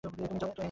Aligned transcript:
তুমি 0.03 0.11
যাও 0.19 0.23
তো 0.25 0.27
এ-ঘর 0.27 0.39
থেকে। 0.49 0.59